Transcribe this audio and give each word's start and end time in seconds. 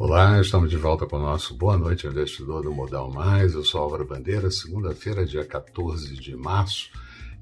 Olá, 0.00 0.40
estamos 0.40 0.70
de 0.70 0.78
volta 0.78 1.04
com 1.04 1.18
o 1.18 1.20
nosso 1.20 1.54
Boa 1.54 1.76
Noite 1.76 2.06
Investidor 2.06 2.62
do 2.62 2.72
Modal 2.72 3.12
Mais. 3.12 3.52
Eu 3.52 3.62
sou 3.62 3.82
Álvaro 3.82 4.06
Bandeira, 4.06 4.50
segunda-feira, 4.50 5.26
dia 5.26 5.44
14 5.44 6.14
de 6.14 6.34
março, 6.34 6.88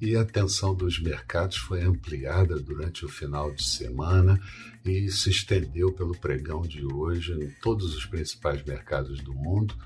e 0.00 0.16
a 0.16 0.23
atenção 0.23 0.74
dos 0.74 1.00
mercados 1.00 1.56
foi 1.56 1.82
ampliada 1.82 2.59
durante 2.59 3.05
o 3.05 3.09
final 3.09 3.52
de 3.52 3.62
semana 3.62 4.41
e 4.84 5.09
se 5.09 5.30
estendeu 5.30 5.92
pelo 5.92 6.18
pregão 6.18 6.62
de 6.62 6.84
hoje 6.84 7.32
em 7.32 7.48
todos 7.62 7.95
os 7.95 8.05
principais 8.05 8.61
mercados 8.64 9.20
do 9.20 9.32
mundo. 9.32 9.77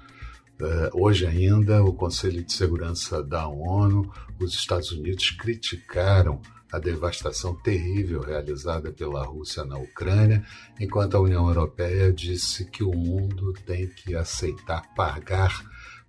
Uh, 0.58 0.98
hoje 0.98 1.26
ainda, 1.26 1.84
o 1.84 1.92
Conselho 1.92 2.42
de 2.42 2.54
Segurança 2.54 3.22
da 3.22 3.46
ONU, 3.46 4.10
os 4.40 4.54
Estados 4.54 4.92
Unidos 4.92 5.30
criticaram 5.32 6.40
a 6.72 6.78
devastação 6.78 7.54
terrível 7.54 8.22
realizada 8.22 8.90
pela 8.90 9.22
Rússia 9.24 9.62
na 9.62 9.76
Ucrânia, 9.76 10.42
enquanto 10.80 11.16
a 11.16 11.20
União 11.20 11.46
Europeia 11.46 12.10
disse 12.10 12.64
que 12.64 12.82
o 12.82 12.92
mundo 12.92 13.52
tem 13.66 13.86
que 13.88 14.16
aceitar 14.16 14.82
pagar 14.94 15.62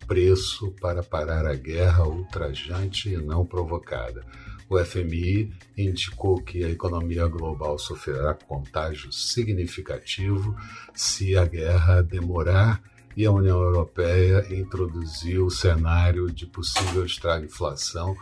preço 0.07 0.71
para 0.79 1.03
parar 1.03 1.45
a 1.45 1.53
guerra 1.53 2.07
ultrajante 2.07 3.09
e 3.09 3.17
não 3.17 3.45
provocada. 3.45 4.25
O 4.69 4.83
FMI 4.83 5.53
indicou 5.77 6.41
que 6.41 6.63
a 6.63 6.69
economia 6.69 7.27
global 7.27 7.77
sofrerá 7.77 8.33
contágio 8.33 9.11
significativo 9.11 10.55
se 10.93 11.37
a 11.37 11.45
guerra 11.45 12.01
demorar 12.01 12.81
e 13.15 13.25
a 13.25 13.31
União 13.31 13.61
Europeia 13.61 14.47
introduziu 14.49 15.45
o 15.45 15.51
cenário 15.51 16.31
de 16.31 16.47
possível 16.47 17.05
estagflação 17.05 18.15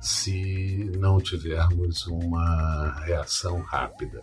se 0.00 0.90
não 0.96 1.18
tivermos 1.18 2.06
uma 2.06 2.92
reação 3.04 3.60
rápida. 3.60 4.22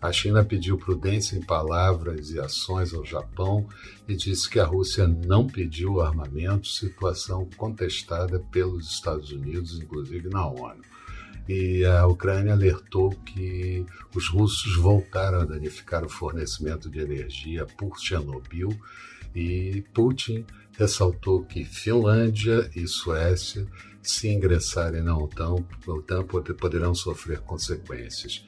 A 0.00 0.10
China 0.10 0.44
pediu 0.44 0.76
prudência 0.76 1.36
em 1.36 1.42
palavras 1.42 2.30
e 2.30 2.40
ações 2.40 2.92
ao 2.92 3.04
Japão 3.04 3.68
e 4.08 4.16
disse 4.16 4.50
que 4.50 4.58
a 4.58 4.64
Rússia 4.64 5.06
não 5.06 5.46
pediu 5.46 6.00
armamento, 6.00 6.66
situação 6.66 7.48
contestada 7.56 8.40
pelos 8.50 8.90
Estados 8.90 9.30
Unidos, 9.30 9.78
inclusive 9.78 10.28
na 10.28 10.44
ONU. 10.44 10.82
E 11.48 11.84
a 11.84 12.04
Ucrânia 12.06 12.52
alertou 12.52 13.10
que 13.10 13.86
os 14.14 14.28
russos 14.28 14.76
voltaram 14.76 15.40
a 15.40 15.44
danificar 15.44 16.04
o 16.04 16.08
fornecimento 16.08 16.90
de 16.90 16.98
energia 16.98 17.64
por 17.64 17.96
Chernobyl 17.96 18.76
e 19.34 19.84
Putin 19.94 20.44
ressaltou 20.76 21.44
que 21.44 21.64
Finlândia 21.64 22.70
e 22.74 22.86
Suécia 22.86 23.66
se 24.02 24.28
ingressarem 24.28 25.02
na 25.02 25.16
OTAN, 25.16 25.64
OTAN 25.86 26.24
poderão 26.24 26.94
sofrer 26.94 27.40
consequências. 27.40 28.44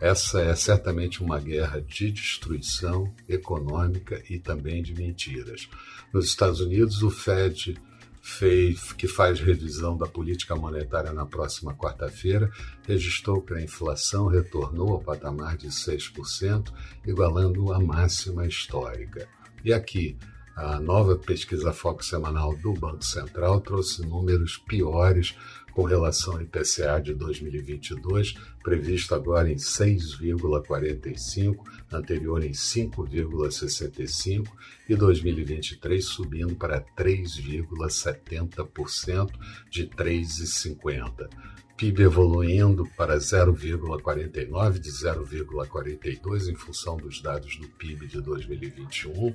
Essa 0.00 0.40
é 0.40 0.54
certamente 0.54 1.22
uma 1.22 1.38
guerra 1.38 1.80
de 1.80 2.10
destruição 2.10 3.14
econômica 3.28 4.22
e 4.28 4.38
também 4.38 4.82
de 4.82 4.94
mentiras. 4.94 5.68
Nos 6.12 6.26
Estados 6.26 6.60
Unidos, 6.60 7.02
o 7.02 7.10
Fed, 7.10 7.80
fez, 8.22 8.92
que 8.92 9.08
faz 9.08 9.40
revisão 9.40 9.96
da 9.96 10.06
política 10.06 10.54
monetária 10.54 11.12
na 11.12 11.26
próxima 11.26 11.74
quarta-feira, 11.74 12.50
registrou 12.86 13.42
que 13.42 13.52
a 13.52 13.60
inflação 13.60 14.28
retornou 14.28 14.92
ao 14.92 15.00
patamar 15.00 15.56
de 15.56 15.68
6%, 15.68 16.72
igualando 17.04 17.72
a 17.72 17.80
máxima 17.80 18.46
histórica. 18.46 19.28
E 19.64 19.72
aqui, 19.72 20.16
a 20.56 20.78
nova 20.78 21.16
pesquisa 21.16 21.72
Foco 21.72 22.04
semanal 22.04 22.54
do 22.56 22.74
Banco 22.74 23.04
Central 23.04 23.60
trouxe 23.60 24.06
números 24.06 24.58
piores 24.58 25.34
com 25.72 25.82
relação 25.84 26.34
ao 26.34 26.42
IPCA 26.42 27.00
de 27.00 27.14
2022, 27.14 28.34
previsto 28.62 29.14
agora 29.14 29.50
em 29.50 29.56
6,45, 29.56 31.56
anterior 31.90 32.44
em 32.44 32.50
5,65 32.50 34.46
e 34.88 34.94
2023 34.94 36.04
subindo 36.04 36.54
para 36.54 36.84
3,70% 36.96 39.30
de 39.70 39.86
3,50. 39.86 41.30
PIB 41.76 42.02
evoluindo 42.02 42.86
para 42.96 43.16
0,49 43.16 44.78
de 44.78 44.90
0,42 44.90 46.48
em 46.48 46.54
função 46.54 46.96
dos 46.98 47.22
dados 47.22 47.56
do 47.56 47.66
PIB 47.66 48.06
de 48.06 48.20
2021 48.20 49.34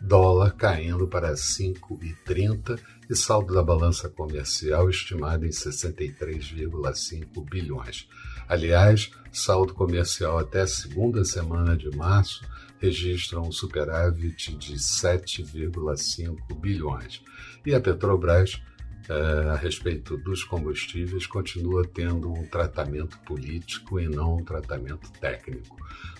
dólar 0.00 0.52
caindo 0.52 1.06
para 1.06 1.32
5,30 1.32 2.78
e 3.08 3.14
saldo 3.14 3.54
da 3.54 3.62
balança 3.62 4.08
comercial 4.08 4.88
estimado 4.88 5.44
em 5.46 5.50
63,5 5.50 7.44
bilhões. 7.48 8.08
Aliás, 8.48 9.10
saldo 9.32 9.74
comercial 9.74 10.38
até 10.38 10.62
a 10.62 10.66
segunda 10.66 11.24
semana 11.24 11.76
de 11.76 11.94
março 11.96 12.44
registra 12.80 13.40
um 13.40 13.50
superávit 13.50 14.56
de 14.56 14.76
7,5 14.76 16.58
bilhões. 16.60 17.22
E 17.66 17.74
a 17.74 17.80
Petrobras 17.80 18.62
a 19.08 19.56
respeito 19.56 20.16
dos 20.18 20.44
combustíveis 20.44 21.26
continua 21.26 21.86
tendo 21.86 22.30
um 22.30 22.46
tratamento 22.46 23.18
político 23.20 23.98
e 23.98 24.08
não 24.08 24.36
um 24.36 24.44
tratamento 24.44 25.10
técnico. 25.20 25.76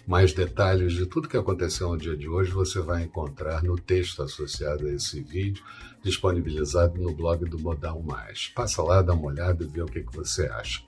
Mais 0.07 0.33
detalhes 0.33 0.95
de 0.95 1.05
tudo 1.05 1.29
que 1.29 1.37
aconteceu 1.37 1.91
no 1.91 1.99
dia 1.99 2.17
de 2.17 2.29
hoje 2.29 2.51
você 2.51 2.81
vai 2.81 3.03
encontrar 3.03 3.63
no 3.63 3.77
texto 3.77 4.23
associado 4.23 4.87
a 4.87 4.93
esse 4.93 5.21
vídeo, 5.21 5.63
disponibilizado 6.03 7.01
no 7.01 7.15
blog 7.15 7.45
do 7.45 7.59
Modal 7.59 8.03
Mais. 8.03 8.49
Passa 8.55 8.83
lá, 8.83 9.03
dá 9.03 9.13
uma 9.13 9.27
olhada 9.27 9.63
e 9.63 9.67
vê 9.67 9.83
o 9.83 9.87
que, 9.87 10.03
que 10.03 10.17
você 10.17 10.47
acha. 10.47 10.81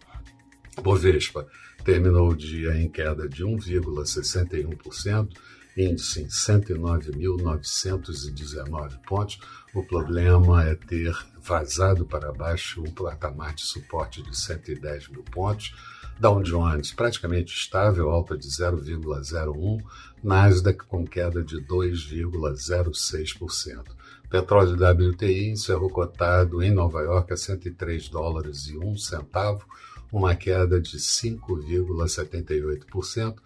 Bovespa 0.82 1.46
terminou 1.84 2.30
o 2.30 2.36
dia 2.36 2.74
em 2.76 2.88
queda 2.88 3.28
de 3.28 3.44
1,61%, 3.44 5.28
índice 5.76 6.22
em 6.22 6.26
109.919 6.26 8.98
pontos. 9.06 9.38
O 9.72 9.84
problema 9.84 10.64
é 10.64 10.74
ter 10.74 11.16
vazado 11.40 12.04
para 12.04 12.32
baixo 12.32 12.82
um 12.82 12.90
patamar 12.90 13.54
de 13.54 13.62
suporte 13.62 14.20
de 14.22 14.36
110 14.36 15.06
mil 15.08 15.22
pontos. 15.22 15.72
Dow 16.18 16.42
Jones 16.42 16.92
praticamente 16.92 17.56
estável, 17.56 18.10
alta 18.10 18.36
de 18.36 18.48
0,01, 18.48 19.80
Nasdaq 20.22 20.84
com 20.84 21.06
queda 21.06 21.42
de 21.42 21.62
2,06%. 21.62 23.86
Petróleo 24.28 24.74
WTI 24.74 25.48
encerrou 25.50 25.88
cotado 25.88 26.62
em 26.62 26.70
Nova 26.70 27.00
York 27.00 27.32
a 27.32 27.36
103 27.36 28.10
dólares 28.10 28.68
e 28.68 28.76
1 28.76 28.98
centavo, 28.98 29.64
uma 30.12 30.36
queda 30.36 30.78
de 30.80 30.98
5,78%. 30.98 33.36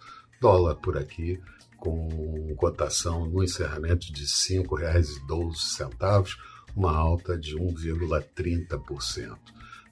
Dólar 0.41 0.75
por 0.75 0.97
aqui 0.97 1.39
com 1.85 2.55
cotação 2.55 3.27
no 3.27 3.43
encerramento 3.43 4.11
de 4.11 4.21
R$ 4.21 4.63
5,12, 4.63 6.35
uma 6.75 6.91
alta 6.91 7.37
de 7.37 7.55
1,30%. 7.55 9.37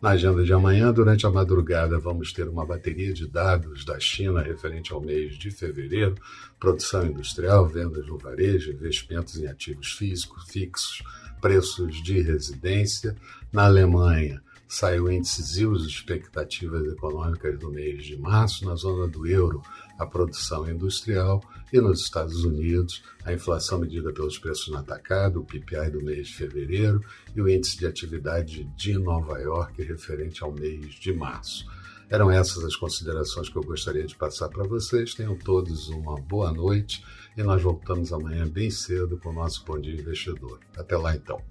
Na 0.01 0.09
agenda 0.09 0.43
de 0.43 0.51
amanhã, 0.51 0.91
durante 0.91 1.27
a 1.27 1.29
madrugada, 1.29 1.99
vamos 1.99 2.33
ter 2.33 2.49
uma 2.49 2.65
bateria 2.65 3.13
de 3.13 3.27
dados 3.27 3.85
da 3.85 3.99
China 3.99 4.41
referente 4.41 4.91
ao 4.91 4.99
mês 4.99 5.37
de 5.37 5.51
fevereiro, 5.51 6.15
produção 6.59 7.05
industrial, 7.05 7.67
vendas 7.67 8.07
no 8.07 8.17
varejo, 8.17 8.71
investimentos 8.71 9.37
em 9.37 9.45
ativos 9.45 9.91
físicos, 9.91 10.45
fixos, 10.49 11.03
preços 11.39 12.03
de 12.03 12.19
residência. 12.21 13.15
Na 13.51 13.65
Alemanha, 13.65 14.41
saiu 14.67 15.11
índices 15.11 15.57
e 15.57 15.65
as 15.65 15.83
expectativas 15.83 16.83
econômicas 16.91 17.59
do 17.59 17.69
mês 17.69 18.03
de 18.03 18.17
março. 18.17 18.65
Na 18.65 18.75
zona 18.75 19.07
do 19.07 19.27
euro, 19.27 19.61
a 20.03 20.07
produção 20.07 20.69
industrial 20.69 21.41
e 21.71 21.81
nos 21.81 22.01
Estados 22.01 22.43
Unidos, 22.43 23.03
a 23.25 23.33
inflação 23.33 23.79
medida 23.79 24.13
pelos 24.13 24.37
preços 24.37 24.67
no 24.67 24.77
atacado, 24.77 25.39
o 25.39 25.45
PPI 25.45 25.89
do 25.91 26.03
mês 26.03 26.27
de 26.27 26.35
fevereiro 26.35 27.01
e 27.35 27.41
o 27.41 27.49
índice 27.49 27.77
de 27.77 27.87
atividade 27.87 28.65
de 28.75 28.97
Nova 28.97 29.39
York 29.39 29.81
referente 29.81 30.43
ao 30.43 30.51
mês 30.51 30.93
de 30.95 31.11
março. 31.13 31.65
Eram 32.09 32.29
essas 32.29 32.63
as 32.63 32.75
considerações 32.75 33.49
que 33.49 33.55
eu 33.55 33.63
gostaria 33.63 34.05
de 34.05 34.15
passar 34.15 34.49
para 34.49 34.63
vocês. 34.63 35.15
Tenham 35.15 35.35
todos 35.35 35.87
uma 35.89 36.15
boa 36.21 36.51
noite 36.51 37.03
e 37.35 37.41
nós 37.41 37.61
voltamos 37.61 38.13
amanhã 38.13 38.47
bem 38.47 38.69
cedo 38.69 39.17
com 39.17 39.29
o 39.29 39.33
nosso 39.33 39.65
Bom 39.65 39.79
Dia 39.79 39.99
Investidor. 39.99 40.59
Até 40.77 40.95
lá 40.95 41.15
então. 41.15 41.41